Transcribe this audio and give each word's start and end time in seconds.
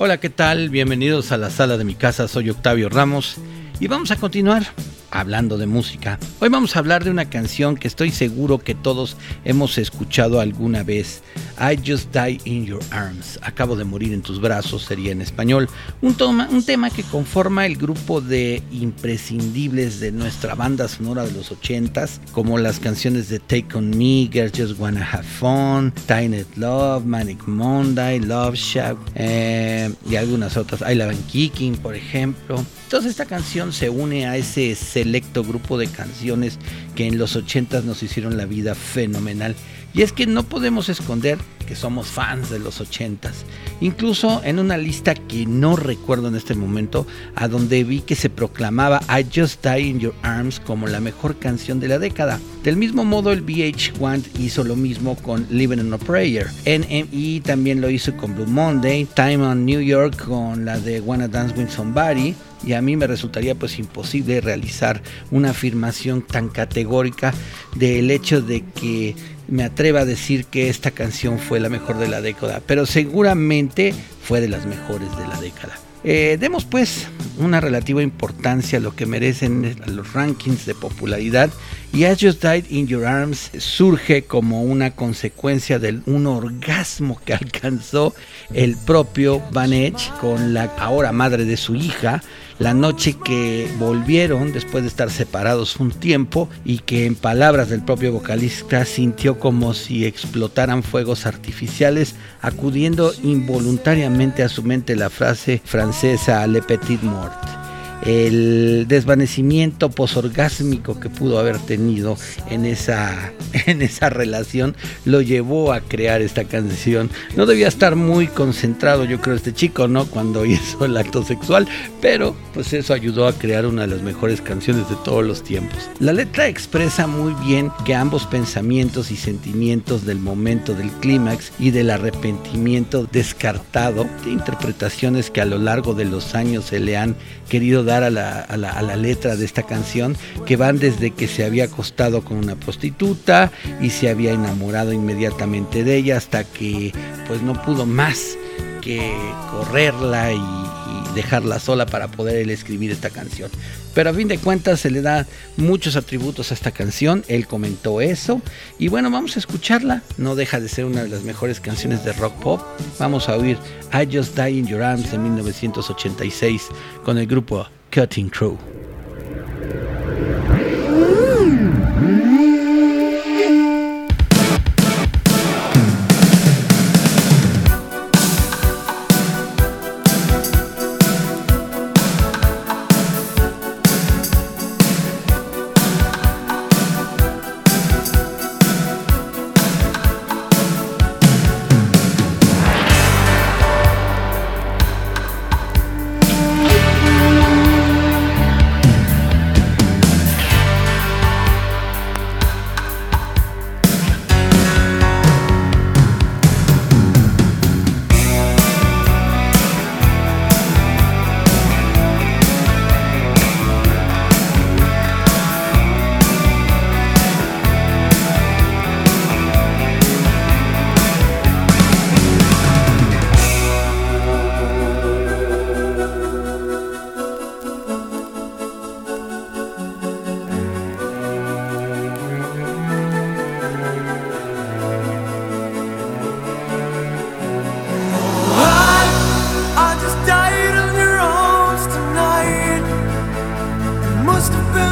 Hola, 0.00 0.20
¿qué 0.20 0.30
tal? 0.30 0.70
Bienvenidos 0.70 1.32
a 1.32 1.36
la 1.36 1.50
sala 1.50 1.76
de 1.76 1.82
mi 1.82 1.96
casa, 1.96 2.28
soy 2.28 2.50
Octavio 2.50 2.88
Ramos 2.88 3.34
y 3.80 3.88
vamos 3.88 4.12
a 4.12 4.16
continuar 4.16 4.62
hablando 5.10 5.58
de 5.58 5.66
música. 5.66 6.18
Hoy 6.40 6.48
vamos 6.48 6.76
a 6.76 6.78
hablar 6.80 7.04
de 7.04 7.10
una 7.10 7.30
canción 7.30 7.76
que 7.76 7.88
estoy 7.88 8.10
seguro 8.10 8.58
que 8.58 8.74
todos 8.74 9.16
hemos 9.44 9.78
escuchado 9.78 10.40
alguna 10.40 10.82
vez. 10.82 11.22
I 11.60 11.76
Just 11.76 12.14
Die 12.14 12.40
in 12.44 12.66
Your 12.66 12.82
Arms. 12.90 13.38
Acabo 13.42 13.76
de 13.76 13.84
morir 13.84 14.12
en 14.12 14.22
tus 14.22 14.40
brazos 14.40 14.82
sería 14.84 15.12
en 15.12 15.20
español. 15.20 15.68
Un, 16.02 16.16
un 16.50 16.64
tema 16.64 16.90
que 16.90 17.02
conforma 17.02 17.66
el 17.66 17.76
grupo 17.76 18.20
de 18.20 18.62
imprescindibles 18.70 20.00
de 20.00 20.12
nuestra 20.12 20.54
banda 20.54 20.88
sonora 20.88 21.24
de 21.24 21.32
los 21.32 21.50
80s, 21.50 22.20
como 22.32 22.58
las 22.58 22.78
canciones 22.78 23.28
de 23.28 23.38
Take 23.38 23.76
On 23.76 23.90
Me, 23.90 24.28
Girls 24.32 24.52
Just 24.56 24.78
Wanna 24.78 25.08
Have 25.10 25.24
Fun, 25.24 25.92
Tiny 26.06 26.44
Love, 26.56 27.04
Manic 27.04 27.46
Monday, 27.46 28.20
Love 28.20 28.54
Shack 28.54 28.96
eh, 29.14 29.92
y 30.08 30.16
algunas 30.16 30.56
otras. 30.56 30.80
I 30.88 30.94
Love 30.94 31.16
Kicking, 31.30 31.76
por 31.76 31.94
ejemplo. 31.94 32.64
Entonces 32.88 33.10
esta 33.10 33.26
canción 33.26 33.74
se 33.74 33.90
une 33.90 34.26
a 34.26 34.38
ese 34.38 34.74
selecto 34.74 35.44
grupo 35.44 35.76
de 35.76 35.88
canciones 35.88 36.58
que 36.96 37.06
en 37.06 37.18
los 37.18 37.36
80 37.36 37.82
nos 37.82 38.02
hicieron 38.02 38.38
la 38.38 38.46
vida 38.46 38.74
fenomenal. 38.74 39.54
Y 39.92 40.00
es 40.00 40.12
que 40.12 40.26
no 40.26 40.44
podemos 40.44 40.88
esconder 40.88 41.36
que 41.66 41.76
somos 41.76 42.06
fans 42.06 42.48
de 42.48 42.58
los 42.58 42.80
80s. 42.80 43.44
Incluso 43.82 44.40
en 44.42 44.58
una 44.58 44.78
lista 44.78 45.14
que 45.14 45.44
no 45.44 45.76
recuerdo 45.76 46.28
en 46.28 46.36
este 46.36 46.54
momento, 46.54 47.06
a 47.34 47.46
donde 47.46 47.84
vi 47.84 48.00
que 48.00 48.14
se 48.14 48.30
proclamaba 48.30 49.02
I 49.10 49.26
Just 49.38 49.62
Die 49.66 49.80
in 49.80 50.00
Your 50.00 50.14
Arms 50.22 50.58
como 50.58 50.86
la 50.86 51.00
mejor 51.00 51.38
canción 51.38 51.80
de 51.80 51.88
la 51.88 51.98
década. 51.98 52.40
Del 52.64 52.78
mismo 52.78 53.04
modo, 53.04 53.32
el 53.32 53.44
VH1 53.44 54.38
hizo 54.38 54.64
lo 54.64 54.76
mismo 54.76 55.14
con 55.16 55.46
Living 55.50 55.80
on 55.80 55.92
a 55.92 55.98
Prayer. 55.98 56.46
NME 56.64 57.42
también 57.44 57.82
lo 57.82 57.90
hizo 57.90 58.16
con 58.16 58.34
Blue 58.34 58.46
Monday. 58.46 59.06
Time 59.14 59.44
on 59.44 59.66
New 59.66 59.80
York 59.80 60.24
con 60.24 60.64
la 60.64 60.78
de 60.78 61.02
Wanna 61.02 61.28
Dance 61.28 61.54
with 61.54 61.68
Somebody 61.68 62.34
y 62.64 62.72
a 62.72 62.82
mí 62.82 62.96
me 62.96 63.06
resultaría 63.06 63.54
pues 63.54 63.78
imposible 63.78 64.40
realizar 64.40 65.02
una 65.30 65.50
afirmación 65.50 66.22
tan 66.22 66.48
categórica 66.48 67.32
del 67.76 68.10
hecho 68.10 68.42
de 68.42 68.64
que 68.64 69.14
me 69.48 69.64
atreva 69.64 70.00
a 70.00 70.04
decir 70.04 70.44
que 70.44 70.68
esta 70.68 70.90
canción 70.90 71.38
fue 71.38 71.60
la 71.60 71.68
mejor 71.68 71.98
de 71.98 72.08
la 72.08 72.20
década, 72.20 72.60
pero 72.66 72.86
seguramente 72.86 73.94
fue 74.22 74.40
de 74.40 74.48
las 74.48 74.66
mejores 74.66 75.08
de 75.16 75.26
la 75.26 75.40
década. 75.40 75.78
Eh, 76.04 76.36
demos 76.38 76.64
pues 76.64 77.08
una 77.38 77.60
relativa 77.60 78.02
importancia 78.02 78.78
a 78.78 78.80
lo 78.80 78.94
que 78.94 79.04
merecen 79.04 79.76
los 79.86 80.12
rankings 80.12 80.64
de 80.64 80.74
popularidad 80.74 81.50
y 81.92 82.04
As 82.04 82.18
Just 82.20 82.42
Died 82.42 82.66
in 82.70 82.86
Your 82.86 83.06
Arms 83.06 83.50
surge 83.58 84.24
como 84.24 84.62
una 84.62 84.90
consecuencia 84.92 85.78
de 85.78 86.00
un 86.06 86.26
orgasmo 86.26 87.20
que 87.24 87.34
alcanzó 87.34 88.14
el 88.52 88.76
propio 88.76 89.42
Van 89.52 89.72
Edge 89.72 90.10
con 90.20 90.54
la 90.54 90.64
ahora 90.78 91.12
madre 91.12 91.44
de 91.44 91.56
su 91.56 91.74
hija 91.74 92.22
la 92.58 92.74
noche 92.74 93.16
que 93.24 93.68
volvieron 93.78 94.52
después 94.52 94.82
de 94.82 94.88
estar 94.88 95.10
separados 95.10 95.76
un 95.76 95.90
tiempo 95.90 96.48
y 96.64 96.78
que 96.80 97.06
en 97.06 97.14
palabras 97.14 97.68
del 97.68 97.84
propio 97.84 98.12
vocalista 98.12 98.84
sintió 98.84 99.38
como 99.38 99.74
si 99.74 100.04
explotaran 100.04 100.82
fuegos 100.82 101.26
artificiales, 101.26 102.16
acudiendo 102.40 103.12
involuntariamente 103.22 104.42
a 104.42 104.48
su 104.48 104.62
mente 104.62 104.96
la 104.96 105.10
frase 105.10 105.62
francesa 105.64 106.46
Le 106.46 106.62
Petit 106.62 107.02
Mort 107.02 107.67
el 108.04 108.86
desvanecimiento 108.88 109.90
posorgásmico 109.90 111.00
que 111.00 111.10
pudo 111.10 111.38
haber 111.38 111.58
tenido 111.58 112.16
en 112.48 112.64
esa, 112.64 113.32
en 113.66 113.82
esa 113.82 114.10
relación 114.10 114.76
lo 115.04 115.20
llevó 115.20 115.72
a 115.72 115.80
crear 115.80 116.22
esta 116.22 116.44
canción. 116.44 117.10
No 117.36 117.46
debía 117.46 117.68
estar 117.68 117.96
muy 117.96 118.26
concentrado, 118.26 119.04
yo 119.04 119.20
creo, 119.20 119.36
este 119.36 119.52
chico, 119.52 119.88
¿no? 119.88 120.06
Cuando 120.06 120.44
hizo 120.46 120.84
el 120.84 120.96
acto 120.96 121.24
sexual, 121.24 121.68
pero 122.00 122.36
pues 122.54 122.72
eso 122.72 122.94
ayudó 122.94 123.26
a 123.26 123.32
crear 123.32 123.66
una 123.66 123.82
de 123.82 123.88
las 123.88 124.02
mejores 124.02 124.40
canciones 124.40 124.88
de 124.88 124.96
todos 125.04 125.24
los 125.24 125.42
tiempos. 125.42 125.90
La 126.00 126.12
letra 126.12 126.48
expresa 126.48 127.06
muy 127.06 127.34
bien 127.46 127.70
que 127.84 127.94
ambos 127.94 128.26
pensamientos 128.26 129.10
y 129.10 129.16
sentimientos 129.16 130.04
del 130.04 130.18
momento 130.18 130.74
del 130.74 130.90
clímax 130.90 131.52
y 131.58 131.70
del 131.70 131.90
arrepentimiento 131.90 133.08
descartado 133.10 134.06
de 134.24 134.30
interpretaciones 134.30 135.30
que 135.30 135.40
a 135.40 135.44
lo 135.44 135.58
largo 135.58 135.94
de 135.94 136.04
los 136.04 136.34
años 136.34 136.66
se 136.66 136.80
le 136.80 136.96
han 136.96 137.16
querido 137.48 137.84
dar 137.88 138.04
a 138.04 138.10
la, 138.10 138.96
letra 138.96 139.34
de 139.34 139.44
esta 139.44 139.64
canción, 139.64 140.16
que 140.46 140.56
van 140.56 140.78
desde 140.78 141.10
que 141.10 141.26
se 141.26 141.44
había 141.44 141.64
acostado 141.64 142.22
con 142.22 142.36
una 142.36 142.54
prostituta 142.54 143.50
y 143.80 143.90
se 143.90 144.08
había 144.10 144.32
enamorado 144.32 144.92
inmediatamente 144.92 145.82
de 145.82 145.96
ella 145.96 146.18
hasta 146.18 146.44
que 146.44 146.92
pues 147.26 147.42
no 147.42 147.60
pudo 147.62 147.86
más 147.86 148.36
que 148.82 149.12
correrla 149.50 150.32
y, 150.32 150.78
dejarla 151.14 151.58
sola 151.58 151.86
para 151.86 152.06
poder 152.06 152.48
escribir 152.50 152.92
esta 152.92 153.10
canción. 153.10 153.50
Pero 153.94 154.10
a 154.10 154.14
fin 154.14 154.28
de 154.28 154.38
cuentas 154.38 154.80
se 154.80 154.90
le 154.90 155.02
da 155.02 155.26
muchos 155.56 155.96
atributos 155.96 156.50
a 156.50 156.54
esta 156.54 156.70
canción, 156.70 157.24
él 157.26 157.48
comentó 157.48 158.00
eso 158.00 158.40
y 158.78 158.86
bueno, 158.86 159.10
vamos 159.10 159.34
a 159.34 159.40
escucharla, 159.40 160.02
no 160.16 160.36
deja 160.36 160.60
de 160.60 160.68
ser 160.68 160.84
una 160.84 161.02
de 161.02 161.08
las 161.08 161.22
mejores 161.22 161.60
canciones 161.60 162.04
de 162.04 162.12
rock 162.12 162.34
pop. 162.34 162.62
Vamos 163.00 163.28
a 163.28 163.36
oír 163.36 163.58
I 163.92 164.06
Just 164.14 164.36
Die 164.36 164.50
in 164.50 164.66
Your 164.66 164.82
Arms 164.82 165.10
de 165.10 165.18
1986 165.18 166.68
con 167.04 167.18
el 167.18 167.26
grupo 167.26 167.66
cutting 167.90 168.30
through. 168.30 168.58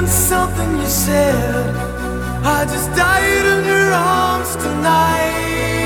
Something 0.09 0.78
you 0.78 0.87
said. 0.87 1.75
I 2.44 2.64
just 2.64 2.91
died 2.94 3.44
in 3.44 3.64
your 3.64 3.93
arms 3.93 4.55
tonight. 4.56 5.86